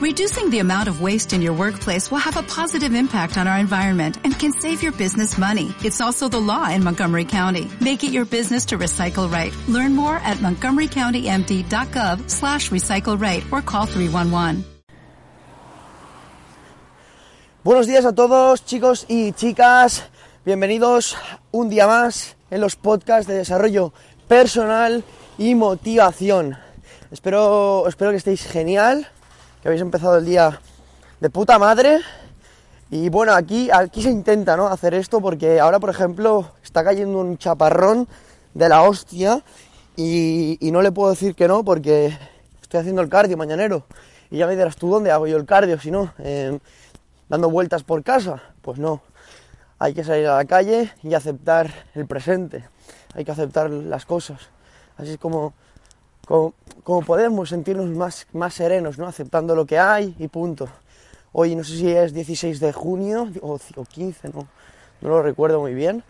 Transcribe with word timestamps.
Reducing 0.00 0.48
the 0.48 0.60
amount 0.60 0.88
of 0.88 1.02
waste 1.02 1.34
in 1.34 1.42
your 1.42 1.52
workplace 1.52 2.10
will 2.10 2.24
have 2.24 2.38
a 2.38 2.42
positive 2.44 2.94
impact 2.94 3.36
on 3.36 3.46
our 3.46 3.58
environment 3.58 4.16
and 4.24 4.32
can 4.32 4.50
save 4.50 4.82
your 4.82 4.92
business 4.92 5.36
money. 5.36 5.74
It's 5.84 6.00
also 6.00 6.26
the 6.26 6.40
law 6.40 6.70
in 6.70 6.82
Montgomery 6.82 7.26
County. 7.26 7.68
Make 7.82 8.02
it 8.02 8.10
your 8.10 8.24
business 8.24 8.64
to 8.72 8.78
recycle 8.78 9.30
right. 9.30 9.52
Learn 9.68 9.94
more 9.94 10.16
at 10.24 10.38
montgomerycountymd.gov 10.38 12.30
slash 12.30 12.70
recycle 12.70 13.20
right 13.20 13.44
or 13.52 13.60
call 13.60 13.84
311. 13.84 14.64
Buenos 17.62 17.86
días 17.86 18.06
a 18.06 18.14
todos 18.14 18.64
chicos 18.64 19.04
y 19.06 19.32
chicas, 19.34 20.04
bienvenidos 20.46 21.18
un 21.52 21.68
día 21.68 21.86
más 21.86 22.36
en 22.50 22.62
los 22.62 22.74
podcasts 22.74 23.26
de 23.26 23.34
desarrollo 23.34 23.92
personal 24.28 25.04
y 25.36 25.54
motivación. 25.54 26.56
Espero, 27.10 27.86
espero 27.86 28.12
que 28.12 28.16
estéis 28.16 28.46
genial, 28.46 29.06
que 29.60 29.68
habéis 29.68 29.82
empezado 29.82 30.16
el 30.18 30.24
día 30.24 30.60
de 31.20 31.30
puta 31.30 31.58
madre. 31.58 32.00
Y 32.90 33.08
bueno, 33.08 33.32
aquí, 33.34 33.70
aquí 33.70 34.02
se 34.02 34.10
intenta 34.10 34.56
¿no? 34.56 34.66
hacer 34.66 34.94
esto 34.94 35.20
porque 35.20 35.60
ahora, 35.60 35.78
por 35.78 35.90
ejemplo, 35.90 36.52
está 36.62 36.82
cayendo 36.82 37.18
un 37.18 37.38
chaparrón 37.38 38.08
de 38.54 38.68
la 38.68 38.82
hostia 38.82 39.42
y, 39.96 40.58
no 40.72 40.82
le 40.82 40.92
puedo 40.92 41.10
decir 41.10 41.34
que 41.34 41.46
no 41.46 41.62
porque 41.62 42.16
estoy 42.62 42.80
haciendo 42.80 43.02
el 43.02 43.08
cardio 43.08 43.36
mañanero. 43.36 43.84
Y 44.30 44.38
ya 44.38 44.46
me 44.46 44.56
dirás 44.56 44.76
tú 44.76 44.90
dónde 44.90 45.10
hago 45.10 45.26
yo 45.26 45.36
el 45.36 45.44
cardio, 45.44 45.78
si 45.78 45.90
no, 45.90 46.12
eh, 46.18 46.58
dando 47.28 47.50
vueltas 47.50 47.82
por 47.82 48.02
casa. 48.02 48.42
Pues 48.62 48.78
no, 48.78 49.02
hay 49.78 49.92
que 49.92 50.04
salir 50.04 50.26
a 50.26 50.36
la 50.36 50.44
calle 50.46 50.90
y 51.02 51.14
aceptar 51.14 51.70
el 51.94 52.06
presente, 52.06 52.64
hay 53.14 53.24
que 53.24 53.32
aceptar 53.32 53.70
las 53.70 54.06
cosas. 54.06 54.40
Así 54.96 55.12
es 55.12 55.18
como, 55.18 55.54
como, 56.30 57.02
podemos 57.02 57.48
sentirnos 57.48 57.88
más, 57.88 58.26
más 58.32 58.54
serenos, 58.54 58.98
¿no? 58.98 59.06
aceptando 59.06 59.56
lo 59.56 59.66
que 59.66 59.78
hay 59.78 60.14
y 60.18 60.28
punto. 60.28 60.68
Hoy 61.32 61.56
no 61.56 61.64
sé 61.64 61.76
si 61.76 61.90
es 61.90 62.14
16 62.14 62.60
de 62.60 62.72
junio 62.72 63.28
o, 63.42 63.58
o 63.76 63.84
15, 63.84 64.28
no, 64.28 64.46
no 65.00 65.08
lo 65.08 65.22
recuerdo 65.22 65.60
muy 65.60 65.74
bien. 65.74 66.04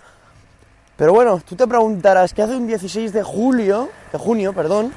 Pero 0.97 1.15
bueno, 1.15 1.41
tú 1.49 1.57
te 1.57 1.67
preguntarás, 1.67 2.35
¿qué 2.35 2.43
hace 2.43 2.55
un 2.55 2.67
16 2.67 3.15
de 3.15 3.23
julio, 3.23 3.89
de 4.13 4.19
junio, 4.19 4.53
perdón, 4.53 4.93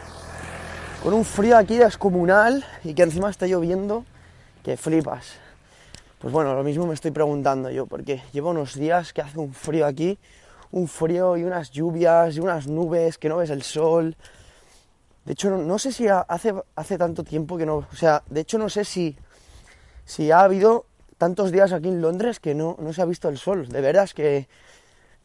con 1.01 1.13
un 1.13 1.23
frío 1.23 1.57
aquí 1.57 1.77
descomunal 1.77 2.65
y 2.83 2.93
que 2.93 3.03
encima 3.03 3.29
está 3.29 3.47
lloviendo, 3.47 4.03
que 4.61 4.75
flipas? 4.75 5.35
Pues 6.19 6.33
bueno, 6.33 6.53
lo 6.53 6.63
mismo 6.63 6.85
me 6.85 6.93
estoy 6.93 7.11
preguntando 7.11 7.69
yo, 7.69 7.85
porque 7.85 8.21
llevo 8.33 8.49
unos 8.49 8.75
días 8.75 9.13
que 9.13 9.21
hace 9.21 9.39
un 9.39 9.53
frío 9.53 9.85
aquí, 9.85 10.17
un 10.71 10.89
frío 10.89 11.37
y 11.37 11.45
unas 11.45 11.71
lluvias 11.71 12.35
y 12.35 12.41
unas 12.41 12.67
nubes, 12.67 13.17
que 13.17 13.29
no 13.29 13.37
ves 13.37 13.49
el 13.49 13.63
sol. 13.63 14.17
De 15.25 15.33
hecho, 15.33 15.49
no, 15.49 15.79
sé 15.79 15.91
si 15.91 16.07
hace, 16.07 16.53
hace 16.75 16.97
tanto 16.97 17.23
tiempo 17.23 17.57
que 17.57 17.65
no... 17.65 17.77
O 17.77 17.95
sea, 17.95 18.23
de 18.29 18.41
hecho 18.41 18.57
no 18.57 18.69
sé 18.69 18.83
si, 18.83 19.15
si 20.05 20.31
ha 20.31 20.41
habido 20.41 20.85
tantos 21.17 21.51
días 21.51 21.71
aquí 21.71 21.87
en 21.87 22.01
Londres 22.01 22.39
que 22.39 22.53
no, 22.53 22.75
no 22.79 22.91
se 22.91 23.01
ha 23.01 23.05
visto 23.05 23.29
el 23.29 23.37
sol. 23.37 23.69
De 23.69 23.79
veras 23.79 24.13
que, 24.13 24.49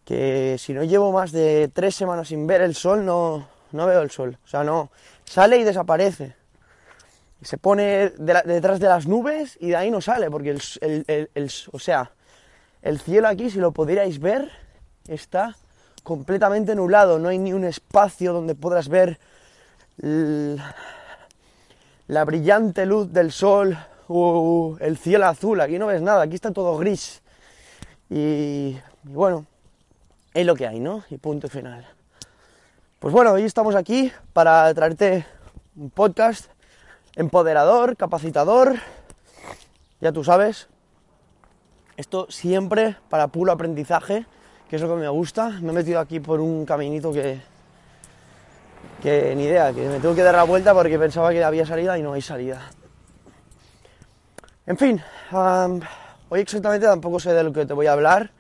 que 0.05 0.57
si 0.59 0.73
no 0.73 0.85
llevo 0.85 1.11
más 1.11 1.33
de 1.33 1.69
tres 1.73 1.97
semanas 1.97 2.29
sin 2.29 2.47
ver 2.47 2.61
el 2.61 2.77
sol, 2.77 3.05
no, 3.05 3.49
no 3.73 3.87
veo 3.87 4.03
el 4.03 4.11
sol. 4.11 4.39
O 4.45 4.47
sea, 4.47 4.63
no, 4.63 4.91
sale 5.25 5.59
y 5.59 5.65
desaparece. 5.65 6.37
Se 7.43 7.59
pone 7.59 8.11
detrás 8.11 8.81
de 8.81 8.89
las 8.89 9.07
nubes 9.07 9.57
y 9.61 9.69
de 9.69 9.77
ahí 9.77 9.91
no 9.91 10.01
sale, 10.01 10.31
porque 10.31 10.51
el, 10.51 10.63
el, 10.81 11.05
el, 11.07 11.31
el, 11.35 11.51
o 11.73 11.79
sea, 11.79 12.13
el 12.83 13.01
cielo 13.01 13.29
aquí, 13.29 13.51
si 13.51 13.59
lo 13.59 13.73
pudierais 13.73 14.19
ver, 14.21 14.51
está 15.07 15.57
completamente 16.03 16.75
nublado. 16.75 17.19
No 17.19 17.29
hay 17.29 17.39
ni 17.39 17.53
un 17.53 17.65
espacio 17.65 18.33
donde 18.33 18.55
podrás 18.55 18.89
ver 18.89 19.19
la 19.99 20.65
brillante 22.25 22.87
luz 22.87 23.13
del 23.13 23.33
sol 23.33 23.77
o 24.09 24.77
el 24.81 24.97
cielo 24.97 25.27
azul. 25.27 25.61
Aquí 25.61 25.79
no 25.79 25.87
ves 25.87 26.03
nada, 26.03 26.23
aquí 26.23 26.35
está 26.35 26.53
todo 26.53 26.77
gris. 26.79 27.23
Y, 28.11 28.17
y 28.17 28.81
bueno, 29.05 29.47
es 30.35 30.47
lo 30.47 30.55
que 30.55 30.67
hay, 30.67 30.81
¿no? 30.81 31.05
Y 31.11 31.19
punto 31.19 31.49
final. 31.49 31.87
Pues 32.99 33.13
bueno, 33.13 33.33
hoy 33.33 33.45
estamos 33.45 33.75
aquí 33.75 34.13
para 34.33 34.73
traerte 34.75 35.27
un 35.77 35.91
podcast 35.91 36.51
empoderador, 37.15 37.97
capacitador, 37.97 38.77
ya 40.01 40.13
tú 40.13 40.23
sabes, 40.23 40.69
esto 41.97 42.27
siempre 42.31 42.97
para 43.09 43.27
puro 43.27 43.51
aprendizaje, 43.51 44.25
que 44.71 44.77
es 44.77 44.83
lo 44.83 44.89
que 44.89 45.01
me 45.01 45.09
gusta. 45.09 45.49
Me 45.61 45.71
he 45.71 45.73
metido 45.73 45.99
aquí 45.99 46.21
por 46.21 46.41
un 46.41 46.65
caminito 46.65 47.13
que, 47.13 47.41
que 49.03 49.35
ni 49.37 49.45
idea, 49.45 49.73
que 49.73 49.87
me 49.87 50.01
tengo 50.01 50.15
que 50.15 50.23
dar 50.23 50.35
la 50.35 50.45
vuelta 50.45 50.75
porque 50.75 50.99
pensaba 50.99 51.31
que 51.31 51.43
había 51.43 51.65
salida 51.65 51.99
y 51.99 52.03
no 52.03 52.13
hay 52.13 52.23
salida. 52.23 52.61
En 54.67 54.77
fin, 54.77 55.03
hoy 56.29 56.41
exactamente 56.41 56.87
tampoco 56.87 57.21
sé 57.21 57.33
de 57.33 57.43
lo 57.43 57.53
que 57.53 57.65
te 57.65 57.73
voy 57.73 57.87
a 57.87 57.93
hablar, 57.93 58.33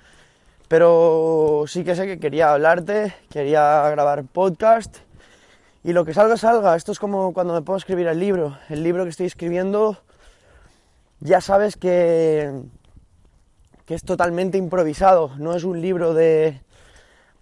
pero 0.66 1.64
sí 1.66 1.84
que 1.84 1.94
sé 1.94 2.06
que 2.06 2.18
quería 2.18 2.52
hablarte, 2.52 3.14
quería 3.30 3.88
grabar 3.90 4.24
podcast 4.24 4.98
y 5.84 5.92
lo 5.92 6.04
que 6.04 6.12
salga, 6.12 6.36
salga. 6.36 6.76
Esto 6.76 6.92
es 6.92 6.98
como 6.98 7.32
cuando 7.32 7.54
me 7.54 7.62
puedo 7.62 7.78
escribir 7.78 8.08
el 8.08 8.18
libro. 8.18 8.58
El 8.68 8.82
libro 8.82 9.04
que 9.04 9.10
estoy 9.10 9.26
escribiendo, 9.26 9.96
ya 11.20 11.40
sabes 11.40 11.76
que, 11.76 12.52
que 13.86 13.94
es 13.94 14.02
totalmente 14.02 14.58
improvisado. 14.58 15.30
No 15.38 15.54
es 15.54 15.64
un 15.64 15.80
libro 15.80 16.12
de, 16.12 16.60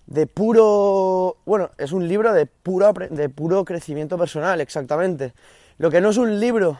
de 0.06 0.27
puro... 0.27 1.37
Bueno, 1.44 1.71
es 1.78 1.93
un 1.93 2.06
libro 2.09 2.33
de 2.33 2.47
puro, 2.47 2.93
de 2.93 3.28
puro 3.28 3.65
crecimiento 3.65 4.19
personal, 4.19 4.61
exactamente. 4.61 5.33
Lo 5.78 5.91
que 5.91 6.00
no 6.00 6.11
es 6.11 6.17
un 6.17 6.41
libro 6.41 6.78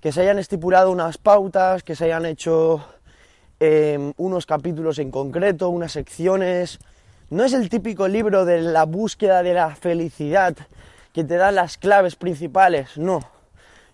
que 0.00 0.12
se 0.12 0.22
hayan 0.22 0.38
estipulado 0.38 0.90
unas 0.90 1.18
pautas, 1.18 1.82
que 1.82 1.94
se 1.94 2.06
hayan 2.06 2.26
hecho 2.26 2.84
eh, 3.60 4.12
unos 4.16 4.46
capítulos 4.46 4.98
en 4.98 5.10
concreto, 5.10 5.68
unas 5.68 5.92
secciones 5.92 6.80
no 7.32 7.44
es 7.44 7.54
el 7.54 7.70
típico 7.70 8.08
libro 8.08 8.44
de 8.44 8.60
la 8.60 8.84
búsqueda 8.84 9.42
de 9.42 9.54
la 9.54 9.74
felicidad 9.74 10.54
que 11.14 11.24
te 11.24 11.36
da 11.36 11.50
las 11.50 11.78
claves 11.78 12.14
principales, 12.14 12.98
no. 12.98 13.20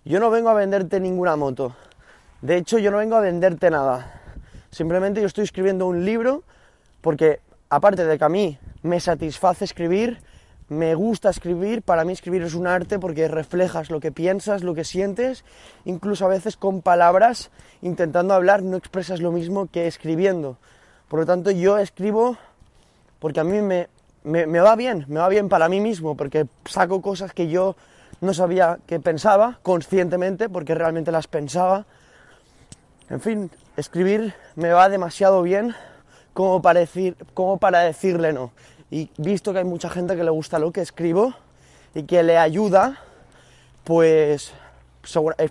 Yo 0.05 0.19
no 0.19 0.29
vengo 0.31 0.49
a 0.49 0.55
venderte 0.55 0.99
ninguna 0.99 1.37
moto. 1.37 1.77
De 2.43 2.57
hecho, 2.57 2.79
yo 2.79 2.91
no 2.91 2.97
vengo 2.97 3.15
a 3.15 3.21
venderte 3.21 3.71
nada. 3.71 4.21
Simplemente 4.73 5.21
yo 5.21 5.29
estoy 5.29 5.45
escribiendo 5.45 5.87
un 5.87 6.05
libro 6.05 6.43
porque, 7.01 7.39
aparte 7.71 8.05
de 8.05 8.19
que 8.19 8.25
a 8.25 8.29
mí 8.29 8.59
me 8.83 9.01
satisface 9.01 9.65
escribir, 9.65 10.21
me 10.69 10.95
gusta 10.95 11.31
escribir, 11.31 11.83
para 11.83 12.05
mí 12.05 12.13
escribir 12.13 12.43
es 12.43 12.55
un 12.55 12.67
arte 12.67 12.99
porque 12.99 13.27
reflejas 13.29 13.91
lo 13.91 14.01
que 14.01 14.13
piensas, 14.13 14.63
lo 14.63 14.75
que 14.75 14.85
sientes, 14.85 15.45
incluso 15.85 16.27
a 16.27 16.29
veces 16.29 16.57
con 16.57 16.83
palabras, 16.83 17.51
intentando 17.81 18.35
hablar, 18.35 18.63
no 18.63 18.77
expresas 18.77 19.21
lo 19.21 19.33
mismo 19.33 19.67
que 19.67 19.87
escribiendo. 19.87 20.59
Por 21.09 21.21
lo 21.21 21.27
tanto, 21.27 21.51
yo 21.51 21.79
escribo 21.79 22.37
porque 23.19 23.41
a 23.41 23.45
mí 23.45 23.63
me, 23.63 23.89
me, 24.25 24.47
me, 24.47 24.61
va 24.61 24.77
bien, 24.77 25.07
me 25.09 25.21
va 25.21 25.29
bien 25.29 25.49
para 25.49 25.69
mí 25.69 25.81
mismo, 25.81 26.17
porque 26.17 26.47
saco 26.67 27.01
cosas 27.01 27.33
que 27.33 27.49
yo 27.49 27.77
no 28.21 28.35
sabía 28.35 28.79
que 28.87 29.01
pensaba 29.01 29.59
conscientemente, 29.63 30.49
porque 30.49 30.75
realmente 30.75 31.11
las 31.11 31.29
pensaba. 31.29 31.87
En 33.09 33.21
fin, 33.21 33.51
escribir 33.77 34.35
me 34.55 34.73
va 34.73 34.91
demasiado 34.91 35.43
bien 35.43 35.75
como 36.39 36.63
para, 36.63 36.79
decir, 36.79 37.17
como 37.35 37.57
para 37.57 37.81
decirle 37.81 38.33
no. 38.33 38.53
Y 38.93 39.11
visto 39.17 39.53
que 39.53 39.59
hay 39.59 39.65
mucha 39.65 39.91
gente 39.91 40.15
que 40.15 40.23
le 40.23 40.31
gusta 40.31 40.61
lo 40.61 40.71
que 40.71 40.83
escribo 40.83 41.35
y 41.97 42.05
que 42.05 42.23
le 42.23 42.39
ayuda, 42.39 43.01
pues 43.83 44.53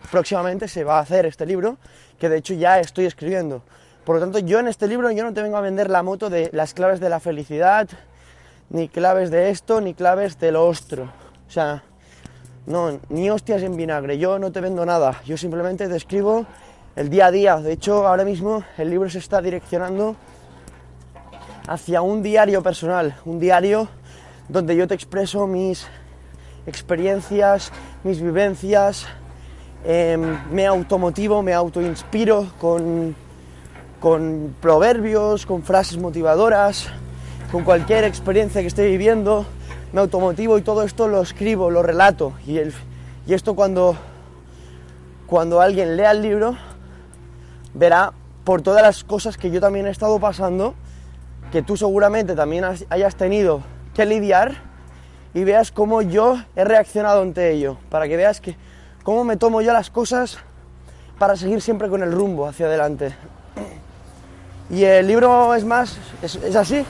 próximamente 0.09 0.69
se 0.69 0.85
va 0.85 0.99
a 0.99 1.01
hacer 1.01 1.25
este 1.25 1.45
libro, 1.45 1.75
que 2.17 2.29
de 2.29 2.37
hecho 2.37 2.53
ya 2.53 2.79
estoy 2.79 3.03
escribiendo. 3.03 3.63
Por 4.05 4.15
lo 4.15 4.21
tanto, 4.21 4.39
yo 4.39 4.59
en 4.59 4.69
este 4.69 4.87
libro 4.87 5.11
yo 5.11 5.25
no 5.25 5.33
te 5.33 5.41
vengo 5.41 5.57
a 5.57 5.61
vender 5.61 5.89
la 5.89 6.03
moto 6.03 6.29
de 6.29 6.49
las 6.53 6.73
claves 6.73 7.01
de 7.01 7.09
la 7.09 7.19
felicidad, 7.19 7.89
ni 8.69 8.87
claves 8.87 9.29
de 9.29 9.49
esto, 9.49 9.81
ni 9.81 9.93
claves 9.93 10.39
de 10.39 10.53
lo 10.53 10.65
otro. 10.65 11.11
O 11.49 11.51
sea, 11.51 11.83
no, 12.65 12.97
ni 13.09 13.29
hostias 13.29 13.61
en 13.61 13.75
vinagre, 13.75 14.17
yo 14.19 14.39
no 14.39 14.53
te 14.53 14.61
vendo 14.61 14.85
nada, 14.85 15.21
yo 15.25 15.35
simplemente 15.35 15.89
te 15.89 15.97
escribo 15.97 16.45
el 16.95 17.09
día 17.09 17.25
a 17.25 17.31
día. 17.31 17.57
De 17.57 17.73
hecho, 17.73 18.07
ahora 18.07 18.23
mismo 18.23 18.63
el 18.77 18.89
libro 18.89 19.09
se 19.09 19.19
está 19.19 19.41
direccionando 19.41 20.15
hacia 21.67 22.01
un 22.01 22.23
diario 22.23 22.63
personal, 22.63 23.17
un 23.25 23.39
diario 23.39 23.87
donde 24.49 24.75
yo 24.75 24.87
te 24.87 24.95
expreso 24.95 25.45
mis 25.45 25.85
experiencias, 26.65 27.71
mis 28.03 28.21
vivencias, 28.21 29.05
eh, 29.85 30.17
me 30.51 30.65
automotivo, 30.65 31.43
me 31.43 31.53
autoinspiro 31.53 32.47
con 32.59 33.15
con 33.99 34.55
proverbios, 34.61 35.45
con 35.45 35.63
frases 35.63 35.97
motivadoras, 35.97 36.87
con 37.51 37.63
cualquier 37.63 38.03
experiencia 38.03 38.61
que 38.61 38.67
esté 38.67 38.85
viviendo, 38.85 39.45
me 39.93 40.01
automotivo 40.01 40.57
y 40.57 40.61
todo 40.61 40.83
esto 40.83 41.07
lo 41.07 41.21
escribo, 41.21 41.71
lo 41.71 41.81
relato. 41.81 42.33
Y, 42.45 42.57
el, 42.57 42.73
y 43.25 43.33
esto 43.33 43.55
cuando, 43.55 43.95
cuando 45.25 45.61
alguien 45.61 45.97
lea 45.97 46.11
el 46.11 46.21
libro, 46.21 46.57
verá 47.73 48.13
por 48.43 48.61
todas 48.61 48.81
las 48.81 49.03
cosas 49.03 49.37
que 49.37 49.49
yo 49.49 49.59
también 49.59 49.87
he 49.87 49.89
estado 49.89 50.19
pasando, 50.19 50.75
que 51.51 51.61
tú 51.61 51.77
seguramente 51.77 52.35
también 52.35 52.65
hayas 52.89 53.15
tenido 53.15 53.61
que 53.93 54.05
lidiar, 54.05 54.67
y 55.33 55.43
veas 55.43 55.71
cómo 55.71 56.01
yo 56.01 56.41
he 56.55 56.63
reaccionado 56.63 57.21
ante 57.21 57.51
ello, 57.51 57.77
para 57.89 58.07
que 58.07 58.17
veas 58.17 58.41
que 58.41 58.55
cómo 59.03 59.23
me 59.23 59.37
tomo 59.37 59.61
yo 59.61 59.71
las 59.71 59.91
cosas 59.91 60.39
para 61.19 61.35
seguir 61.35 61.61
siempre 61.61 61.89
con 61.89 62.01
el 62.01 62.11
rumbo 62.11 62.47
hacia 62.47 62.65
adelante. 62.65 63.13
Y 64.69 64.83
el 64.83 65.07
libro 65.07 65.53
es 65.53 65.63
más, 65.63 65.97
es, 66.21 66.55
así, 66.55 66.83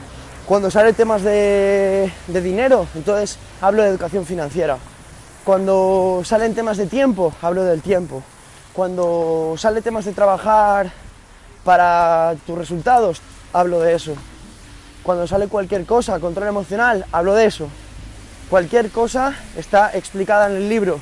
cuando 0.46 0.70
sale 0.70 0.94
temas 0.94 1.22
de, 1.22 2.10
de 2.26 2.40
dinero, 2.40 2.86
entonces 2.94 3.38
hablo 3.60 3.82
de 3.82 3.90
educación 3.90 4.24
financiera. 4.24 4.78
Cuando 5.44 6.22
salen 6.24 6.54
temas 6.54 6.78
de 6.78 6.86
tiempo, 6.86 7.34
hablo 7.42 7.64
del 7.64 7.82
tiempo. 7.82 8.22
Cuando 8.72 9.54
sale 9.56 9.82
temas 9.82 10.06
de 10.06 10.12
trabajar 10.12 10.90
para 11.64 12.34
tus 12.46 12.56
resultados, 12.56 13.20
hablo 13.52 13.80
de 13.80 13.94
eso. 13.94 14.14
Cuando 15.08 15.26
sale 15.26 15.48
cualquier 15.48 15.86
cosa, 15.86 16.20
control 16.20 16.48
emocional, 16.48 17.06
hablo 17.12 17.34
de 17.34 17.46
eso. 17.46 17.66
Cualquier 18.50 18.90
cosa 18.90 19.34
está 19.56 19.90
explicada 19.96 20.50
en 20.50 20.56
el 20.56 20.68
libro. 20.68 21.00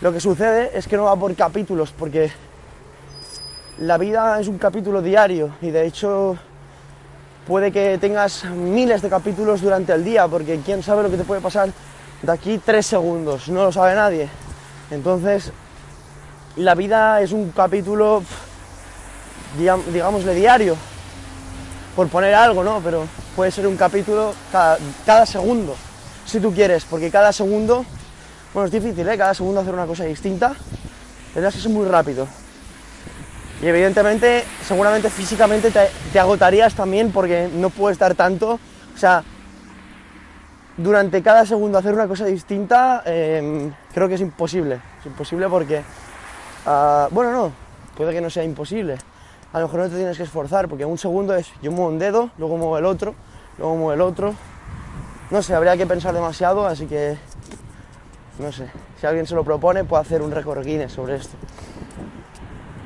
Lo 0.00 0.14
que 0.14 0.18
sucede 0.18 0.70
es 0.72 0.88
que 0.88 0.96
no 0.96 1.04
va 1.04 1.14
por 1.14 1.34
capítulos, 1.34 1.92
porque 1.92 2.32
la 3.80 3.98
vida 3.98 4.40
es 4.40 4.48
un 4.48 4.56
capítulo 4.56 5.02
diario 5.02 5.54
y 5.60 5.70
de 5.70 5.86
hecho 5.86 6.38
puede 7.46 7.70
que 7.70 7.98
tengas 7.98 8.46
miles 8.46 9.02
de 9.02 9.10
capítulos 9.10 9.60
durante 9.60 9.92
el 9.92 10.04
día, 10.04 10.26
porque 10.26 10.60
quién 10.64 10.82
sabe 10.82 11.02
lo 11.02 11.10
que 11.10 11.18
te 11.18 11.24
puede 11.24 11.42
pasar 11.42 11.68
de 12.22 12.32
aquí 12.32 12.56
tres 12.56 12.86
segundos, 12.86 13.50
no 13.50 13.62
lo 13.62 13.72
sabe 13.72 13.94
nadie. 13.94 14.30
Entonces, 14.90 15.52
la 16.56 16.74
vida 16.74 17.20
es 17.20 17.32
un 17.32 17.50
capítulo, 17.50 18.22
digámosle, 19.58 20.34
diario, 20.34 20.78
por 21.98 22.06
poner 22.06 22.32
algo, 22.32 22.62
¿no? 22.62 22.80
Pero 22.80 23.08
puede 23.34 23.50
ser 23.50 23.66
un 23.66 23.76
capítulo 23.76 24.32
cada, 24.52 25.26
segundo, 25.26 25.74
si 26.24 26.38
tú 26.38 26.54
quieres, 26.54 26.84
porque 26.84 27.10
cada 27.10 27.32
segundo, 27.32 27.84
bueno, 28.54 28.66
es 28.66 28.70
difícil, 28.72 29.08
¿eh? 29.08 29.18
Cada 29.18 29.34
segundo 29.34 29.62
hacer 29.62 29.74
una 29.74 29.84
cosa 29.84 30.04
distinta, 30.04 30.54
tendrás 31.34 31.56
que 31.56 31.60
ser 31.60 31.72
muy 31.72 31.88
rápido. 31.88 32.28
Y 33.60 33.66
evidentemente, 33.66 34.44
seguramente 34.64 35.10
físicamente 35.10 35.72
te, 35.72 36.20
agotarías 36.20 36.72
también 36.72 37.10
porque 37.10 37.50
no 37.52 37.68
puedes 37.68 37.98
dar 37.98 38.14
tanto, 38.14 38.60
o 38.94 38.96
sea, 38.96 39.24
durante 40.76 41.20
cada 41.20 41.44
segundo 41.46 41.78
hacer 41.78 41.94
una 41.94 42.06
cosa 42.06 42.26
distinta, 42.26 43.02
em, 43.06 43.72
creo 43.92 44.06
que 44.06 44.14
es 44.14 44.20
imposible. 44.20 44.80
Es 45.00 45.06
imposible 45.06 45.48
porque, 45.48 45.82
ah, 46.64 47.08
bueno, 47.10 47.32
no, 47.32 47.52
puede 47.96 48.12
que 48.12 48.20
no 48.20 48.30
sea 48.30 48.44
imposible. 48.44 48.98
A 49.52 49.60
lo 49.60 49.66
mejor 49.66 49.80
no 49.80 49.88
te 49.88 49.96
tienes 49.96 50.16
que 50.16 50.24
esforzar, 50.24 50.68
porque 50.68 50.84
un 50.84 50.98
segundo 50.98 51.34
es 51.34 51.50
yo 51.62 51.72
muevo 51.72 51.88
un 51.88 51.98
dedo, 51.98 52.30
luego 52.36 52.56
muevo 52.56 52.76
el 52.78 52.84
otro, 52.84 53.14
luego 53.56 53.76
muevo 53.76 53.92
el 53.92 54.00
otro. 54.00 54.34
No 55.30 55.42
sé, 55.42 55.54
habría 55.54 55.76
que 55.76 55.86
pensar 55.86 56.14
demasiado, 56.14 56.66
así 56.66 56.86
que, 56.86 57.16
no 58.38 58.52
sé, 58.52 58.70
si 59.00 59.06
alguien 59.06 59.26
se 59.26 59.34
lo 59.34 59.44
propone, 59.44 59.84
puede 59.84 60.02
hacer 60.02 60.22
un 60.22 60.30
récord 60.30 60.64
Guinness 60.64 60.92
sobre 60.92 61.16
esto. 61.16 61.36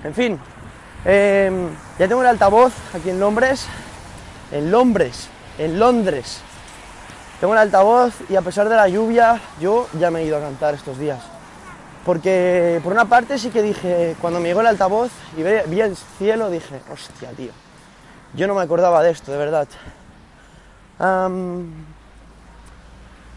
En 0.05 0.15
fin, 0.15 0.39
em, 1.05 1.69
ya 1.99 2.09
tengo 2.09 2.23
el 2.23 2.29
altavoz 2.29 2.73
aquí 2.95 3.11
en 3.11 3.21
Londres, 3.21 3.67
en 4.51 4.71
Londres, 4.71 5.29
en 5.59 5.79
Londres, 5.79 6.43
tengo 7.43 7.55
el 7.55 7.59
altavoz 7.59 8.15
y 8.31 8.37
a 8.37 8.43
pesar 8.43 8.69
de 8.69 8.77
la 8.77 8.87
lluvia, 8.87 9.41
yo 9.61 9.89
ya 9.99 10.13
me 10.13 10.21
he 10.21 10.25
ido 10.27 10.37
a 10.37 10.41
cantar 10.41 10.75
estos 10.75 10.97
días. 10.97 11.32
Porque 12.05 12.81
por 12.83 12.93
una 12.93 13.05
parte 13.05 13.39
sí 13.39 13.51
que 13.51 13.63
dije, 13.63 14.17
cuando 14.21 14.41
me 14.41 14.49
llegó 14.49 14.61
el 14.61 14.67
altavoz 14.67 15.11
y 15.37 15.43
vi 15.43 15.81
el 15.81 15.97
cielo, 16.19 16.51
dije, 16.51 16.81
hostia, 16.93 17.31
tío, 17.31 17.53
yo 18.35 18.47
no 18.47 18.55
me 18.55 18.63
acordaba 18.63 19.03
de 19.03 19.11
esto, 19.11 19.31
de 19.31 19.39
verdad. 19.39 19.69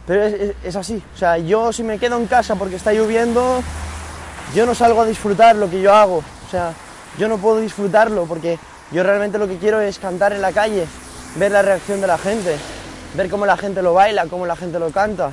pero 0.07 0.23
es, 0.63 0.75
así, 0.75 1.03
o 1.13 1.17
sea, 1.17 1.37
yo 1.37 1.71
si 1.71 1.83
me 1.83 1.99
quedo 1.99 2.17
en 2.17 2.25
casa 2.25 2.55
porque 2.55 2.75
está 2.75 2.91
lloviendo, 2.91 3.61
yo 4.55 4.65
no 4.65 4.73
salgo 4.73 5.01
a 5.01 5.05
disfrutar 5.05 5.55
lo 5.55 5.69
que 5.69 5.81
yo 5.81 5.93
hago. 5.93 6.17
O 6.17 6.49
sea, 6.49 6.73
yo 7.19 7.27
no 7.27 7.37
puedo 7.37 7.59
disfrutarlo 7.59 8.25
porque 8.25 8.57
yo 8.91 9.03
realmente 9.03 9.37
lo 9.37 9.47
que 9.47 9.57
quiero 9.57 9.79
es 9.79 9.99
cantar 9.99 10.33
en 10.33 10.41
la 10.41 10.51
calle, 10.51 10.87
ver 11.35 11.51
la 11.51 11.61
reacción 11.61 12.01
de 12.01 12.07
la 12.07 12.17
gente 12.17 12.57
ver 13.15 13.29
cómo 13.29 13.45
la 13.45 13.57
gente 13.57 13.81
lo 13.81 13.93
baila, 13.93 14.27
cómo 14.27 14.45
la 14.45 14.55
gente 14.55 14.77
lo 14.77 14.91
canta, 14.91 15.31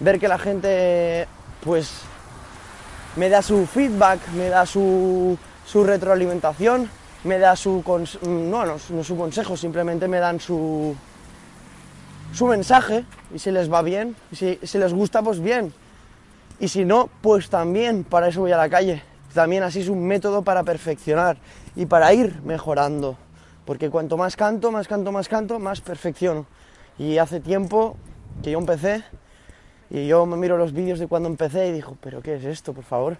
ver 0.00 0.20
que 0.20 0.28
la 0.28 0.38
gente 0.38 1.26
pues 1.64 2.02
me 3.16 3.28
da 3.28 3.42
su 3.42 3.66
feedback, 3.66 4.28
me 4.36 4.48
da 4.48 4.66
su, 4.66 5.38
retroalimentación, 5.74 6.88
me 7.24 7.38
da 7.38 7.56
su, 7.56 7.82
no, 8.22 8.66
no, 8.66 8.76
no 8.90 9.04
su 9.04 9.16
consejo, 9.16 9.56
simplemente 9.56 10.06
me 10.06 10.18
dan 10.18 10.38
su, 10.38 10.94
su 12.32 12.46
mensaje 12.46 13.04
y 13.34 13.38
si 13.38 13.50
les 13.50 13.72
va 13.72 13.82
bien, 13.82 14.14
si, 14.32 14.58
si 14.62 14.78
les 14.78 14.92
gusta 14.92 15.22
pues 15.22 15.40
bien, 15.40 15.72
y 16.60 16.68
si 16.68 16.84
no, 16.84 17.10
pues 17.20 17.50
también, 17.50 18.04
para 18.04 18.28
eso 18.28 18.40
voy 18.40 18.52
a 18.52 18.56
la 18.56 18.68
calle, 18.68 19.02
también 19.34 19.62
así 19.62 19.80
es 19.80 19.88
un 19.88 20.06
método 20.06 20.42
para 20.42 20.62
perfeccionar 20.62 21.36
y 21.74 21.86
para 21.86 22.12
ir 22.14 22.40
mejorando, 22.42 23.16
porque 23.64 23.90
cuanto 23.90 24.16
más 24.16 24.36
canto, 24.36 24.70
más 24.70 24.88
canto, 24.88 25.12
más 25.12 25.28
canto, 25.28 25.58
más 25.58 25.80
perfecciono. 25.80 26.46
Y 26.98 27.18
hace 27.18 27.40
tiempo 27.40 27.98
que 28.42 28.52
yo 28.52 28.58
empecé 28.58 29.04
y 29.90 30.06
yo 30.06 30.26
me 30.26 30.36
miro 30.36 30.56
los 30.56 30.72
vídeos 30.72 30.98
de 30.98 31.06
cuando 31.06 31.28
empecé 31.28 31.68
y 31.68 31.72
digo, 31.72 31.96
pero 32.00 32.20
¿qué 32.20 32.36
es 32.36 32.44
esto, 32.44 32.72
por 32.72 32.84
favor? 32.84 33.16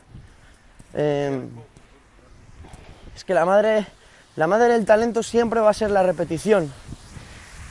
Em, 0.95 1.49
es 3.15 3.25
que 3.25 3.35
la 3.35 3.45
madre, 3.45 3.87
la 4.37 4.47
madre 4.47 4.73
del 4.73 4.85
talento 4.85 5.23
siempre 5.23 5.61
va 5.61 5.71
a 5.71 5.75
ser 5.75 5.91
la 5.91 6.03
repetición. 6.03 6.73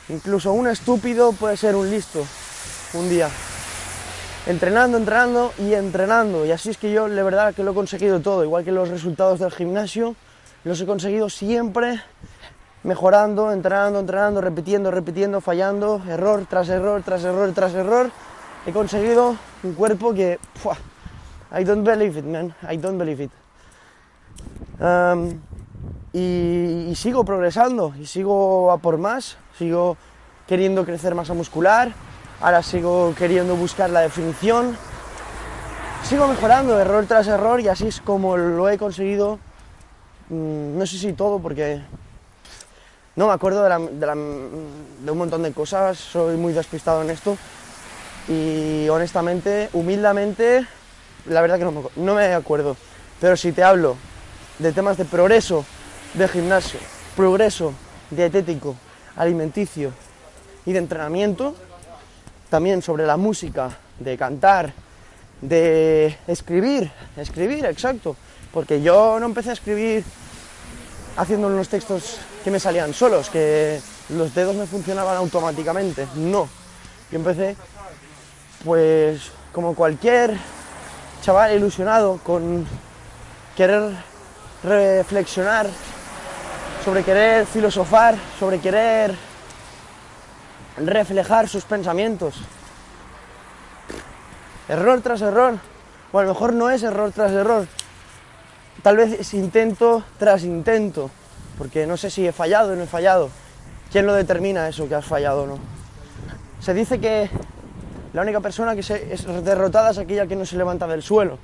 Incluso 0.10 0.54
un 0.54 0.68
estúpido 0.68 1.34
puede 1.34 1.58
ser 1.58 1.76
un 1.76 1.90
listo 1.90 2.26
un 2.94 3.10
día. 3.10 3.30
Entrenando, 4.48 4.98
entrenando 4.98 5.54
y 5.58 5.74
entrenando. 5.74 6.46
Y 6.46 6.52
así 6.52 6.70
es 6.70 6.78
que 6.78 6.92
yo, 6.92 7.10
de 7.10 7.24
verdad, 7.24 7.56
que 7.56 7.64
lo 7.64 7.72
he 7.72 7.74
conseguido 7.74 8.20
todo. 8.20 8.44
Igual 8.44 8.64
que 8.64 8.72
los 8.72 8.90
resultados 8.90 9.40
del 9.40 9.52
gimnasio, 9.52 10.16
los 10.64 10.80
he 10.80 10.86
conseguido 10.86 11.30
siempre 11.30 12.02
mejorando, 12.84 13.52
entrenando, 13.52 14.00
entrenando, 14.00 14.42
repitiendo, 14.42 14.92
repitiendo, 14.92 15.42
fallando, 15.42 16.02
error 16.08 16.46
tras 16.48 16.70
error, 16.70 17.02
tras 17.04 17.24
error, 17.24 17.52
tras 17.54 17.74
error, 17.74 18.12
he 18.66 18.72
conseguido 18.72 19.38
un 19.64 19.74
cuerpo 19.74 20.14
que, 20.14 20.40
I 21.52 21.64
don't 21.64 21.86
believe 21.86 22.18
it, 22.18 22.26
man, 22.26 22.54
I 22.70 22.78
don't 22.78 22.98
believe 22.98 23.24
it. 23.24 23.32
y, 26.14 26.94
sigo 26.96 27.24
progresando, 27.24 27.94
y 28.00 28.06
sigo 28.06 28.72
a 28.72 28.78
por 28.80 28.98
más, 28.98 29.38
sigo 29.58 29.98
queriendo 30.48 30.86
crecer 30.86 31.14
masa 31.14 31.34
muscular, 31.34 31.94
ahora 32.42 32.64
sigo 32.64 33.14
queriendo 33.16 33.56
buscar 33.56 33.90
la 33.90 34.02
definición, 34.02 34.76
sigo 36.04 36.28
mejorando 36.28 36.80
error 36.80 37.06
tras 37.06 37.28
error 37.28 37.62
y 37.62 37.68
así 37.68 37.88
es 37.88 38.02
como 38.02 38.36
lo 38.36 38.70
he 38.70 38.78
conseguido, 38.78 39.40
mm, 40.30 40.78
no 40.78 40.86
sé 40.86 40.98
si 40.98 41.14
todo 41.14 41.40
porque 41.40 41.82
no 43.16 43.28
me 43.28 43.34
acuerdo 43.34 43.64
de, 43.64 45.12
un 45.12 45.18
montón 45.18 45.44
de 45.44 45.54
cosas, 45.54 45.98
soy 45.98 46.36
muy 46.38 46.54
despistado 46.54 47.04
en 47.04 47.12
esto 47.12 47.38
y 48.28 48.88
honestamente, 48.90 49.70
humildemente, 49.74 50.66
la 51.28 51.42
verdad 51.42 51.60
que 51.60 51.66
no 51.96 52.16
me, 52.16 52.34
acuerdo. 52.34 52.76
Pero 53.20 53.38
si 53.38 53.52
te 53.52 53.64
hablo 53.64 53.96
de 54.60 54.72
temas 54.72 54.98
de 54.98 55.06
progreso 55.06 55.66
de 56.14 56.28
gimnasio, 56.28 56.80
progreso 57.16 57.74
dietético, 58.10 58.76
alimenticio 59.16 59.92
y 60.66 60.74
de 60.74 60.80
entrenamiento, 60.80 61.56
también 62.50 62.82
sobre 62.82 63.06
la 63.06 63.18
música, 63.18 63.78
de 64.00 64.18
cantar, 64.18 64.74
de 65.42 66.18
escribir, 66.28 66.92
escribir, 67.18 67.66
exacto, 67.66 68.16
porque 68.54 68.82
yo 68.82 69.20
no 69.20 69.26
empecé 69.26 69.52
a 69.52 69.54
escribir 69.54 70.04
haciendo 71.18 71.48
unos 71.48 71.70
textos 71.70 72.18
que 72.44 72.52
me 72.52 72.60
salían 72.60 72.94
solos, 72.94 73.30
que 73.30 73.80
los 74.10 74.34
dedos 74.36 74.56
me 74.56 74.68
funcionaban 74.68 75.18
automáticamente. 75.18 76.08
No. 76.16 76.48
Yo 77.12 77.18
empecé, 77.18 77.56
pues, 78.66 79.32
como 79.54 79.76
cualquier 79.76 80.36
chaval 81.22 81.56
ilusionado, 81.56 82.20
con 82.24 82.66
querer 83.56 83.92
reflexionar, 84.64 85.68
sobre 86.84 87.04
querer 87.04 87.46
filosofar, 87.46 88.16
sobre 88.40 88.60
querer 88.60 89.16
reflejar 90.78 91.48
sus 91.48 91.64
pensamientos. 91.64 92.36
Error 94.68 95.00
tras 95.02 95.22
error, 95.22 95.60
o 96.12 96.20
a 96.20 96.24
lo 96.24 96.30
mejor 96.30 96.54
no 96.54 96.70
es 96.72 96.82
error 96.82 97.12
tras 97.12 97.32
error, 97.32 97.68
tal 98.82 98.98
vez 98.98 99.14
es 99.14 99.34
intento 99.36 100.04
tras 100.18 100.44
intento, 100.44 101.12
porque 101.58 101.86
no 101.86 101.98
sé 101.98 102.10
si 102.10 102.28
he 102.28 102.32
fallado 102.32 102.74
o 102.74 102.76
no 102.76 102.84
he 102.84 102.88
fallado. 102.88 103.30
¿Quién 103.92 104.08
lo 104.08 104.14
determina 104.14 104.68
eso 104.68 104.90
que 104.90 104.96
has 104.96 105.06
fallado 105.06 105.44
o 105.44 105.48
no? 105.48 105.60
Se 106.60 106.74
dice 106.74 107.00
que 107.00 107.30
la 108.16 108.22
única 108.22 108.40
persona 108.40 108.74
que 108.76 108.80
es 108.80 109.44
derrotada 109.44 109.92
es 109.92 109.98
aquella 109.98 110.26
que 110.26 110.38
no 110.38 110.46
se 110.46 110.56
levanta 110.56 110.88
del 110.88 111.04
suelo. 111.04 111.38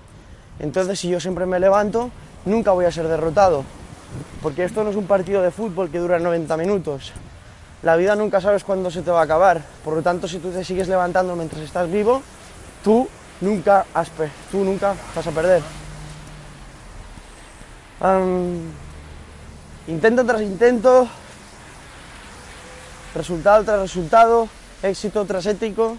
Entonces, 0.58 0.98
si 0.98 1.10
yo 1.10 1.20
siempre 1.20 1.46
me 1.46 1.60
levanto, 1.60 2.12
nunca 2.46 2.72
voy 2.72 2.86
a 2.86 2.92
ser 2.94 3.10
derrotado. 3.10 3.66
Porque 4.42 4.64
esto 4.64 4.82
no 4.86 4.90
es 4.90 4.96
un 4.96 5.06
partido 5.06 5.42
de 5.42 5.52
fútbol 5.52 5.92
que 5.92 6.00
dura 6.00 6.18
90 6.18 6.56
minutos. 6.56 7.12
La 7.84 7.98
vida 7.98 8.16
nunca 8.16 8.40
sabes 8.40 8.64
cuándo 8.64 8.90
se 8.90 9.02
te 9.02 9.12
va 9.12 9.20
a 9.20 9.24
acabar. 9.24 9.62
Por 9.84 9.96
lo 9.96 10.02
tanto, 10.02 10.30
si 10.30 10.40
tú 10.40 10.50
te 10.50 10.64
sigues 10.64 10.88
levantando 10.88 11.36
mientras 11.36 11.62
estás 11.62 11.92
vivo, 11.92 12.22
tú 12.86 13.06
nunca, 13.42 13.86
has, 13.94 14.10
tú 14.50 14.64
nunca 14.64 14.96
vas 15.14 15.28
a 15.28 15.32
perder. 15.32 15.62
intento 19.88 20.26
tras 20.26 20.42
intento, 20.42 21.06
resultado 23.14 23.62
tras 23.66 23.82
resultado, 23.82 24.48
éxito 24.82 25.26
tras 25.26 25.46
ético, 25.48 25.98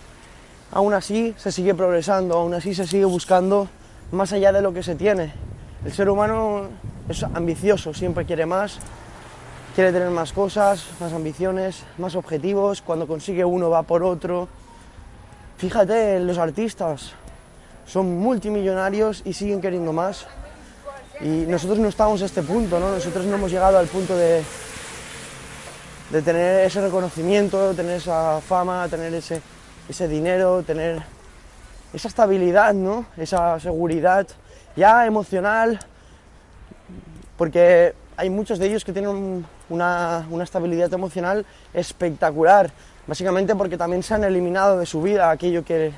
aún 0.73 0.95
así 0.95 1.35
se 1.37 1.53
sigue 1.53 1.75
progresando, 1.75 2.39
aún 2.39 2.55
así 2.55 2.75
se 2.75 2.87
sigue 2.87 3.05
buscando 3.05 3.69
más 4.11 4.33
allá 4.33 4.53
de 4.53 4.63
lo 4.63 4.73
que 4.73 4.83
se 4.83 4.95
tiene. 4.95 5.33
El 5.85 5.93
ser 5.93 6.09
humano 6.09 6.69
es 7.09 7.23
ambicioso, 7.23 7.95
siempre 7.95 8.25
quiere 8.25 8.47
más, 8.47 8.79
quiere 9.75 9.93
tener 9.93 10.11
más 10.11 10.33
cosas, 10.33 10.87
más 10.99 11.13
ambiciones, 11.13 11.85
más 11.99 12.17
objetivos, 12.17 12.83
cuando 12.83 13.07
consigue 13.07 13.45
uno 13.45 13.69
va 13.71 13.83
por 13.83 14.03
otro. 14.03 14.49
Fíjate, 15.59 16.19
los 16.21 16.39
artistas 16.39 17.13
son 17.87 18.19
multimillonarios 18.19 19.23
y 19.25 19.35
siguen 19.35 19.61
queriendo 19.61 19.93
más. 19.93 20.27
Y 21.21 21.47
nosotros 21.47 21.79
no 21.79 21.89
estamos 21.89 22.23
a 22.23 22.25
este 22.25 22.43
punto, 22.43 22.81
¿no? 22.81 22.91
Nosotros 22.91 23.27
no 23.27 23.35
hemos 23.35 23.51
llegado 23.51 23.79
al 23.79 23.87
punto 23.87 24.17
de, 24.17 24.43
de 26.11 26.23
tener 26.23 26.65
ese 26.65 26.81
reconocimiento, 26.81 27.75
tener 27.75 27.99
esa 27.99 28.41
fama, 28.41 28.89
tener 28.89 29.15
ese, 29.15 29.41
ese 29.89 30.09
dinero, 30.09 30.63
tener 30.63 31.03
esa 31.93 32.09
estabilidad, 32.09 32.75
¿no? 32.75 33.07
Esa 33.17 33.59
seguridad 33.61 34.27
ya 34.77 35.07
emocional, 35.07 35.79
porque 37.37 37.95
hay 38.17 38.31
muchos 38.31 38.59
de 38.59 38.67
ellos 38.67 38.85
que 38.85 38.93
tienen 38.93 39.45
una, 39.69 40.27
estabilidad 40.43 40.93
emocional 40.93 41.45
espectacular, 41.75 42.71
básicamente 43.07 43.55
porque 43.55 43.77
también 43.77 44.03
se 44.03 44.15
han 44.15 44.25
eliminado 44.25 44.79
de 44.79 44.87
su 44.87 45.03
vida 45.03 45.31
aquello 45.31 45.65
que, 45.65 45.93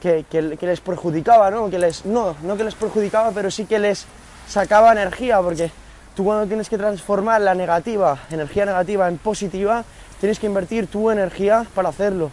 que, 0.00 0.56
les 0.60 0.80
perjudicaba, 0.80 1.50
¿no? 1.50 1.68
Que 1.70 1.78
les, 1.78 2.04
no, 2.06 2.36
no 2.42 2.56
que 2.56 2.64
les 2.64 2.74
perjudicaba, 2.74 3.32
pero 3.32 3.50
sí 3.50 3.66
que 3.66 3.78
les 3.78 4.06
sacaba 4.48 4.92
energía, 4.92 5.40
porque 5.40 5.70
tú 6.14 6.24
cuando 6.24 6.46
tienes 6.46 6.68
que 6.68 6.78
transformar 6.78 7.40
la 7.40 7.54
negativa, 7.54 8.18
energía 8.30 8.64
negativa 8.64 9.08
en 9.08 9.18
positiva, 9.18 9.84
tienes 10.20 10.38
que 10.38 10.46
invertir 10.46 10.86
tu 10.86 11.10
energía 11.10 11.66
para 11.74 11.90
hacerlo. 11.90 12.30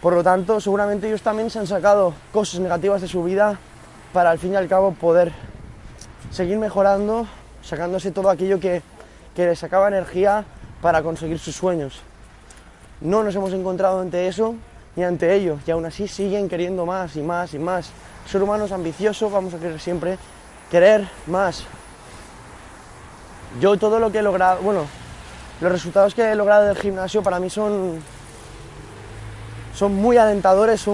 Por 0.00 0.14
lo 0.14 0.22
tanto, 0.22 0.60
seguramente 0.60 1.08
ellos 1.08 1.22
también 1.22 1.50
se 1.50 1.58
han 1.58 1.66
sacado 1.66 2.14
cosas 2.32 2.60
negativas 2.60 3.00
de 3.00 3.08
su 3.08 3.24
vida 3.24 3.58
para 4.12 4.30
al 4.30 4.38
fin 4.38 4.52
y 4.52 4.56
al 4.56 4.68
cabo 4.68 4.92
poder 4.92 5.32
seguir 6.30 6.58
mejorando 6.58 7.26
sacándose 7.62 8.12
todo 8.12 8.30
aquello 8.30 8.60
que, 8.60 8.82
que 9.34 9.46
les 9.46 9.58
sacaba 9.58 9.88
energía 9.88 10.44
para 10.80 11.02
conseguir 11.02 11.38
sus 11.38 11.56
sueños. 11.56 12.00
No 13.00 13.22
nos 13.22 13.34
hemos 13.34 13.52
encontrado 13.52 14.00
ante 14.00 14.28
eso 14.28 14.54
ni 14.96 15.04
ante 15.04 15.32
ello, 15.34 15.58
y 15.64 15.70
aún 15.70 15.86
así 15.86 16.08
siguen 16.08 16.48
queriendo 16.48 16.84
más 16.84 17.14
y 17.14 17.22
más 17.22 17.54
y 17.54 17.58
más. 17.58 17.90
Ser 18.26 18.42
humano 18.42 18.64
es 18.64 18.72
ambicioso, 18.72 19.30
vamos 19.30 19.54
a 19.54 19.58
querer 19.58 19.78
siempre 19.78 20.18
querer 20.70 21.08
más. 21.26 21.64
Yo 23.60 23.76
todo 23.76 24.00
lo 24.00 24.10
que 24.10 24.18
he 24.18 24.22
logrado, 24.22 24.60
bueno, 24.60 24.86
los 25.60 25.70
resultados 25.70 26.14
que 26.14 26.22
he 26.22 26.34
logrado 26.34 26.66
del 26.66 26.76
gimnasio 26.76 27.22
para 27.22 27.38
mí 27.38 27.48
son, 27.48 28.02
son 29.78 29.94
muy 29.94 30.16
alentadores, 30.16 30.86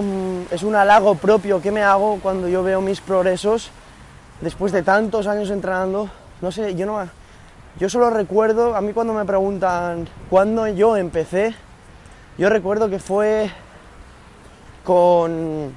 es 0.51 0.63
un 0.63 0.75
halago 0.75 1.15
propio 1.15 1.61
que 1.61 1.71
me 1.71 1.81
hago 1.81 2.19
cuando 2.21 2.47
yo 2.47 2.61
veo 2.63 2.81
mis 2.81 3.01
progresos 3.01 3.71
después 4.41 4.71
de 4.71 4.83
tantos 4.83 5.27
años 5.27 5.49
entrenando 5.49 6.09
no 6.41 6.51
sé, 6.51 6.75
yo 6.75 6.85
no. 6.85 7.07
Yo 7.79 7.89
solo 7.89 8.09
recuerdo, 8.09 8.75
a 8.75 8.81
mí 8.81 8.93
cuando 8.93 9.13
me 9.13 9.25
preguntan 9.25 10.07
cuándo 10.29 10.67
yo 10.67 10.97
empecé, 10.97 11.55
yo 12.37 12.49
recuerdo 12.49 12.89
que 12.89 12.99
fue 12.99 13.49
con. 14.83 15.73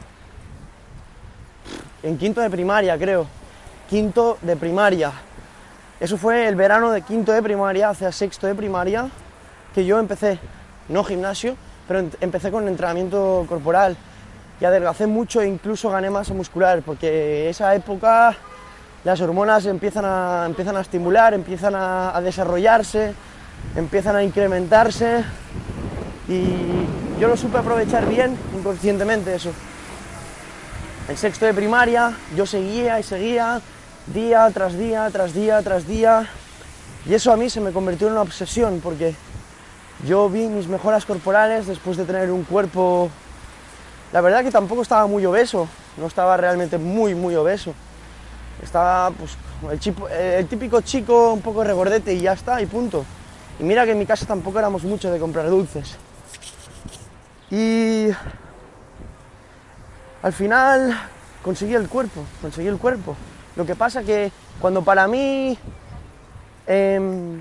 en 2.02 2.18
quinto 2.18 2.40
de 2.40 2.50
primaria, 2.50 2.98
creo. 2.98 3.26
Quinto 3.88 4.38
de 4.42 4.56
primaria. 4.56 5.12
Eso 6.00 6.18
fue 6.18 6.46
el 6.46 6.54
verano 6.54 6.90
de 6.90 7.02
quinto 7.02 7.32
de 7.32 7.42
primaria, 7.42 7.90
hacia 7.90 8.12
sexto 8.12 8.46
de 8.46 8.54
primaria, 8.54 9.08
que 9.74 9.84
yo 9.84 9.98
empecé, 9.98 10.38
no 10.88 11.02
gimnasio, 11.02 11.56
pero 11.88 12.04
empecé 12.20 12.50
con 12.50 12.68
entrenamiento 12.68 13.46
corporal. 13.48 13.96
Y 14.60 14.64
adelgacé 14.64 15.06
mucho 15.06 15.40
e 15.40 15.48
incluso 15.48 15.88
gané 15.88 16.10
masa 16.10 16.34
muscular, 16.34 16.82
porque 16.84 17.48
esa 17.48 17.74
época 17.74 18.36
las 19.04 19.20
hormonas 19.20 19.64
empiezan 19.66 20.04
a, 20.04 20.44
empiezan 20.46 20.76
a 20.76 20.80
estimular, 20.80 21.32
empiezan 21.32 21.74
a, 21.74 22.20
desarrollarse, 22.20 23.14
empiezan 23.76 24.16
a 24.16 24.22
incrementarse 24.22 25.24
y 26.28 27.20
yo 27.20 27.28
lo 27.28 27.36
supe 27.36 27.58
aprovechar 27.58 28.06
bien 28.06 28.36
inconscientemente 28.56 29.34
eso. 29.34 29.52
En 31.08 31.16
sexto 31.16 31.46
de 31.46 31.54
primaria 31.54 32.12
yo 32.36 32.44
seguía 32.44 33.00
y 33.00 33.02
seguía 33.02 33.60
día 34.06 34.50
tras 34.52 34.76
día, 34.76 35.08
tras 35.10 35.32
día, 35.32 35.62
tras 35.62 35.86
día 35.86 36.26
y 37.06 37.14
eso 37.14 37.32
a 37.32 37.36
mí 37.36 37.48
se 37.48 37.60
me 37.60 37.70
convirtió 37.70 38.08
en 38.08 38.14
una 38.14 38.22
obsesión 38.22 38.80
porque 38.82 39.14
yo 40.06 40.28
vi 40.28 40.46
mis 40.46 40.68
mejoras 40.68 41.04
corporales 41.04 41.66
después 41.66 41.96
de 41.96 42.04
tener 42.04 42.30
un 42.30 42.44
cuerpo, 42.44 43.10
la 44.12 44.20
verdad 44.20 44.42
que 44.42 44.50
tampoco 44.50 44.82
estaba 44.82 45.06
muy 45.06 45.24
obeso, 45.26 45.68
no 45.96 46.06
estaba 46.06 46.36
realmente 46.36 46.78
muy, 46.78 47.14
muy 47.14 47.34
obeso 47.34 47.74
estaba 48.62 49.10
pues, 49.10 49.36
el, 49.70 50.46
típico 50.46 50.80
chico 50.80 51.32
un 51.32 51.40
poco 51.40 51.64
regordete 51.64 52.14
y 52.14 52.20
ya 52.20 52.32
está, 52.32 52.60
y 52.60 52.66
punto. 52.66 53.04
Y 53.58 53.62
mira 53.64 53.84
que 53.84 53.92
en 53.92 53.98
mi 53.98 54.06
casa 54.06 54.26
tampoco 54.26 54.58
éramos 54.58 54.84
mucho 54.84 55.10
de 55.10 55.18
comprar 55.18 55.48
dulces. 55.48 55.96
Y 57.50 58.08
al 60.22 60.32
final 60.32 60.96
conseguí 61.42 61.74
el 61.74 61.88
cuerpo, 61.88 62.22
conseguí 62.40 62.68
el 62.68 62.78
cuerpo. 62.78 63.16
Lo 63.56 63.64
que 63.64 63.74
pasa 63.74 64.02
que 64.02 64.30
cuando 64.60 64.82
para 64.82 65.08
mí 65.08 65.58
em, 66.66 67.40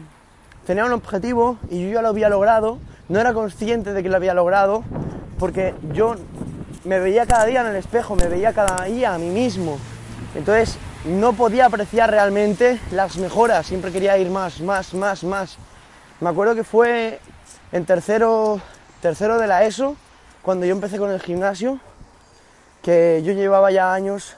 tenía 0.68 0.84
un 0.84 0.92
objetivo 0.92 1.58
y 1.70 1.82
yo 1.82 1.94
ya 1.94 2.02
lo 2.02 2.10
había 2.10 2.28
logrado, 2.28 2.78
no 3.08 3.22
era 3.22 3.34
consciente 3.34 3.94
de 3.94 4.04
que 4.04 4.10
lo 4.10 4.18
había 4.18 4.34
logrado 4.34 4.84
porque 5.40 5.74
yo 5.94 6.16
me 6.84 7.00
veía 7.00 7.26
cada 7.26 7.46
día 7.46 7.62
en 7.62 7.68
el 7.68 7.78
espejo, 7.78 8.18
me 8.18 8.28
veía 8.28 8.52
cada 8.52 8.84
día 8.84 9.14
a 9.14 9.18
mí 9.18 9.30
mismo. 9.30 9.80
Entonces 10.36 10.78
no 11.06 11.32
podía 11.32 11.68
apreciar 11.68 12.12
realmente 12.12 12.82
las 12.92 13.16
mejoras, 13.16 13.66
siempre 13.66 13.94
quería 13.94 14.18
ir 14.18 14.30
más, 14.30 14.60
más, 14.60 14.94
más, 14.94 15.24
más. 15.24 15.58
Me 16.20 16.30
acuerdo 16.30 16.54
que 16.54 16.66
fue 16.66 17.22
en 17.72 17.86
tercero, 17.86 18.60
tercero 19.02 19.38
de 19.38 19.48
la 19.48 19.64
ESO, 19.64 19.96
cuando 20.42 20.66
yo 20.66 20.74
empecé 20.74 20.98
con 20.98 21.12
el 21.12 21.22
gimnasio, 21.22 21.80
que 22.82 23.22
yo 23.24 23.32
llevaba 23.32 23.72
ya 23.72 23.94
años 23.94 24.36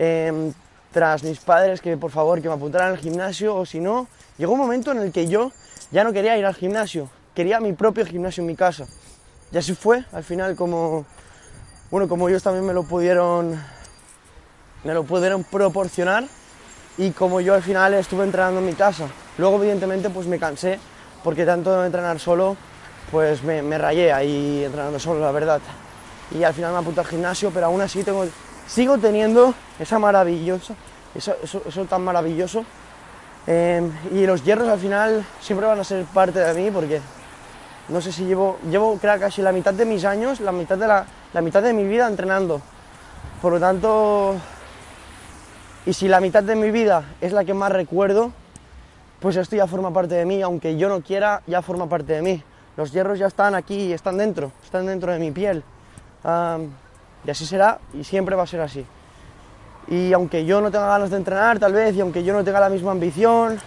em, 0.00 0.52
tras 0.90 1.22
mis 1.22 1.38
padres 1.38 1.80
que 1.80 1.96
por 1.96 2.10
favor 2.10 2.42
que 2.42 2.48
me 2.48 2.54
apuntaran 2.54 2.88
al 2.88 2.98
gimnasio 2.98 3.54
o 3.54 3.64
si 3.64 3.78
no, 3.78 4.08
llegó 4.40 4.54
un 4.54 4.58
momento 4.58 4.90
en 4.90 4.98
el 4.98 5.12
que 5.12 5.28
yo 5.28 5.52
ya 5.92 6.02
no 6.02 6.12
quería 6.12 6.36
ir 6.36 6.46
al 6.46 6.54
gimnasio, 6.54 7.08
quería 7.34 7.60
mi 7.60 7.74
propio 7.74 8.06
gimnasio 8.06 8.40
en 8.40 8.46
mi 8.46 8.56
casa. 8.56 8.86
Y 9.52 9.58
así 9.58 9.74
fue, 9.74 10.04
al 10.12 10.24
final 10.24 10.56
como, 10.56 11.04
bueno, 11.90 12.08
como 12.08 12.28
ellos 12.28 12.42
también 12.42 12.64
me 12.64 12.72
lo 12.72 12.82
pudieron 12.84 13.60
me 14.82 14.94
lo 14.94 15.04
pudieron 15.04 15.44
proporcionar 15.44 16.24
y 16.96 17.10
como 17.10 17.42
yo 17.42 17.52
al 17.52 17.62
final 17.62 17.92
estuve 17.92 18.24
entrenando 18.24 18.60
en 18.60 18.66
mi 18.66 18.72
casa. 18.72 19.08
Luego 19.36 19.58
evidentemente 19.58 20.08
pues 20.08 20.26
me 20.26 20.38
cansé 20.38 20.78
porque 21.22 21.44
tanto 21.44 21.78
de 21.78 21.86
entrenar 21.86 22.18
solo 22.18 22.56
pues 23.10 23.42
me, 23.42 23.76
rayé 23.76 24.10
ahí 24.10 24.64
entrenando 24.64 24.98
solo, 24.98 25.20
la 25.20 25.32
verdad. 25.32 25.60
Y 26.30 26.44
al 26.44 26.54
final 26.54 26.72
me 26.72 26.78
apunté 26.78 27.00
al 27.00 27.06
gimnasio, 27.06 27.50
pero 27.52 27.66
aún 27.66 27.80
así 27.80 28.02
tengo, 28.04 28.24
sigo 28.66 28.96
teniendo 28.98 29.52
esa 29.78 29.98
maravillosa, 29.98 30.74
eso, 31.14 31.36
eso, 31.42 31.84
tan 31.86 32.02
maravilloso. 32.02 32.64
Em, 33.46 33.90
y 34.12 34.26
los 34.26 34.44
hierros 34.44 34.68
al 34.68 34.78
final 34.78 35.24
siempre 35.40 35.66
van 35.66 35.80
a 35.80 35.84
ser 35.84 36.04
parte 36.04 36.38
de 36.38 36.54
mí 36.54 36.70
porque 36.70 37.00
no 37.88 38.00
sé 38.00 38.12
si 38.12 38.24
llevo, 38.24 38.58
llevo 38.70 38.96
creo 38.98 39.18
casi 39.18 39.42
la 39.42 39.50
mitad 39.50 39.74
de 39.74 39.84
mis 39.84 40.04
años, 40.04 40.40
la 40.40 40.52
mitad 40.52 40.76
de, 40.76 40.86
la, 40.86 41.06
la 41.32 41.40
mitad 41.40 41.62
de 41.62 41.72
mi 41.72 41.84
vida 41.84 42.06
entrenando. 42.06 42.60
Por 43.40 43.52
lo 43.52 43.60
tanto, 43.60 44.36
y 45.86 45.92
si 45.92 46.06
la 46.08 46.20
mitad 46.20 46.42
de 46.42 46.54
mi 46.54 46.70
vida 46.70 47.04
es 47.20 47.32
la 47.32 47.44
que 47.44 47.54
más 47.54 47.72
recuerdo, 47.72 48.32
pues 49.18 49.36
esto 49.36 49.56
ya 49.56 49.66
forma 49.66 49.92
parte 49.92 50.14
de 50.14 50.24
mí, 50.24 50.42
aunque 50.42 50.76
yo 50.76 50.88
no 50.88 51.00
quiera, 51.00 51.42
ya 51.46 51.62
forma 51.62 51.88
parte 51.88 52.12
de 52.12 52.22
mí. 52.22 52.42
Los 52.76 52.92
hierros 52.92 53.18
ya 53.18 53.26
están 53.26 53.54
aquí, 53.54 53.92
están 53.92 54.16
dentro, 54.16 54.52
están 54.62 54.86
dentro 54.86 55.12
de 55.12 55.18
mi 55.18 55.30
piel. 55.30 55.64
y 56.24 57.30
así 57.30 57.46
será 57.46 57.78
y 57.94 58.04
siempre 58.04 58.36
va 58.36 58.44
a 58.44 58.46
ser 58.46 58.60
así. 58.60 58.84
Y 59.90 60.12
aunque 60.12 60.44
yo 60.44 60.60
no 60.60 60.70
tenga 60.70 60.86
ganas 60.86 61.10
de 61.10 61.16
entrenar, 61.16 61.58
tal 61.58 61.72
vez, 61.72 61.96
y 61.96 62.00
aunque 62.00 62.22
yo 62.22 62.32
no 62.32 62.44
tenga 62.44 62.60
la 62.60 62.68
misma 62.68 62.92
ambición, 62.92 63.60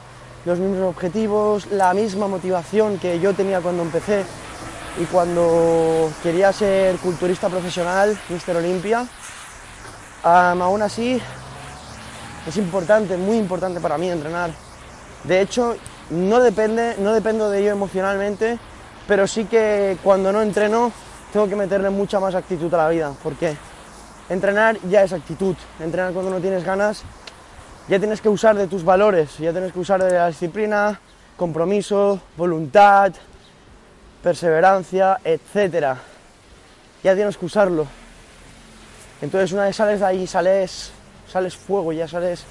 los 0.45 0.57
mismos 0.57 0.89
objetivos, 0.89 1.67
la 1.67 1.93
misma 1.93 2.27
motivación 2.27 2.97
que 2.97 3.19
yo 3.19 3.33
tenía 3.33 3.59
cuando 3.59 3.83
empecé 3.83 4.23
y 5.01 5.05
cuando 5.05 6.11
quería 6.21 6.53
ser 6.53 6.95
culturista 6.97 7.49
profesional, 7.49 8.17
Mister 8.29 8.55
Olimpia, 8.55 9.05
aún 10.23 10.81
así 10.81 11.21
es 12.47 12.57
importante, 12.57 13.17
muy 13.17 13.37
importante 13.37 13.79
para 13.79 13.97
mí 13.97 14.09
entrenar. 14.09 14.51
De 15.23 15.41
hecho, 15.41 15.75
no, 16.09 16.39
depende, 16.39 16.95
no 16.99 17.13
dependo 17.13 17.49
de 17.49 17.59
ello 17.59 17.71
emocionalmente, 17.71 18.59
pero 19.07 19.27
sí 19.27 19.45
que 19.45 19.97
cuando 20.03 20.31
no 20.31 20.41
entreno 20.41 20.91
tengo 21.31 21.47
que 21.47 21.55
meterle 21.55 21.89
mucha 21.89 22.19
más 22.19 22.35
actitud 22.35 22.73
a 22.73 22.77
la 22.77 22.89
vida, 22.89 23.11
porque 23.23 23.55
entrenar 24.33 24.77
ya 24.89 25.03
es 25.03 25.13
actitud. 25.13 25.55
Entrenar 25.79 26.13
cuando 26.13 26.31
no 26.31 26.39
tienes 26.39 26.63
ganas 26.63 27.03
ya 27.87 27.99
tienes 27.99 28.21
que 28.21 28.29
usar 28.29 28.55
de 28.55 28.67
tus 28.67 28.83
valores, 28.83 29.37
ya 29.39 29.51
tienes 29.51 29.73
que 29.73 29.79
usar 29.79 30.01
de 30.01 30.13
la 30.13 30.27
disciplina, 30.27 30.99
compromiso, 31.35 32.21
voluntad, 32.37 33.11
perseverancia, 34.21 35.19
etcétera. 35.23 35.97
Ya 37.03 37.13
tienes 37.13 37.37
que 37.37 37.45
usarlo. 37.45 37.85
Entonces 39.21 39.51
una 39.51 39.65
vez 39.65 39.75
sales 39.75 39.99
de 39.99 40.05
ahí, 40.05 40.27
sales, 40.27 40.91
sales 41.29 41.57
fuego, 41.57 41.91
ya 41.91 42.07
sales, 42.07 42.45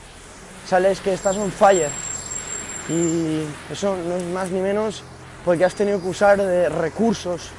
sales 0.66 1.00
que 1.00 1.14
estás 1.14 1.36
on 1.36 1.50
fire. 1.50 1.90
Y 2.88 3.44
eso 3.72 3.96
no 3.96 4.16
es 4.16 4.24
más 4.24 4.50
ni 4.50 4.60
menos 4.60 5.02
porque 5.44 5.64
has 5.64 5.74
tenido 5.74 6.00
que 6.00 6.08
usar 6.08 6.36
de 6.36 6.68
recursos 6.68 7.50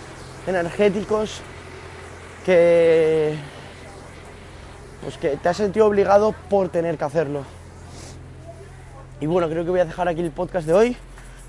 energéticos 0.45 1.41
que, 2.45 3.35
pues 5.03 5.17
que 5.17 5.37
te 5.37 5.49
has 5.49 5.57
sentido 5.57 5.85
obligado 5.85 6.33
por 6.49 6.69
tener 6.69 6.97
que 6.97 7.03
hacerlo. 7.03 7.43
Y 9.19 9.25
bueno, 9.25 9.47
creo 9.49 9.63
que 9.63 9.69
voy 9.69 9.79
a 9.79 9.85
dejar 9.85 10.07
aquí 10.07 10.21
el 10.21 10.31
podcast 10.31 10.65
de 10.65 10.73
hoy, 10.73 10.97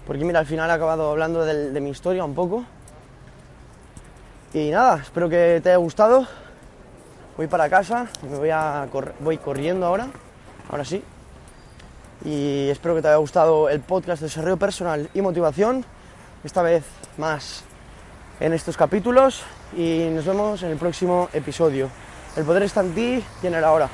porque 0.06 0.24
mira, 0.24 0.40
al 0.40 0.46
final 0.46 0.70
he 0.70 0.72
acabado 0.72 1.10
hablando 1.10 1.44
de, 1.44 1.80
mi 1.80 1.90
historia 1.90 2.24
un 2.24 2.34
poco. 2.34 2.64
Y 4.52 4.70
nada, 4.70 5.00
espero 5.02 5.28
que 5.28 5.60
te 5.62 5.70
haya 5.70 5.78
gustado. 5.78 6.26
Voy 7.36 7.48
para 7.48 7.68
casa, 7.68 8.06
me 8.28 8.36
voy, 8.36 8.50
a 8.50 8.86
voy 9.20 9.38
corriendo 9.38 9.86
ahora, 9.86 10.06
ahora 10.70 10.84
sí. 10.84 11.02
Y 12.24 12.68
espero 12.70 12.94
que 12.94 13.02
te 13.02 13.08
haya 13.08 13.16
gustado 13.16 13.68
el 13.68 13.80
podcast 13.80 14.20
de 14.20 14.26
desarrollo 14.26 14.56
personal 14.56 15.10
y 15.12 15.20
motivación, 15.20 15.84
esta 16.44 16.62
vez 16.62 16.84
más 17.18 17.64
en 18.38 18.52
estos 18.52 18.76
capítulos. 18.76 19.42
Y 19.76 20.08
nos 20.12 20.24
vemos 20.24 20.62
en 20.62 20.70
el 20.70 20.76
próximo 20.76 21.28
episodio. 21.32 22.03
El 22.36 22.44
poder 22.44 22.64
está 22.64 22.80
en 22.80 22.94
ti 22.94 23.24
y 23.42 23.46
en 23.46 23.54
el 23.54 23.62
ahora. 23.62 23.88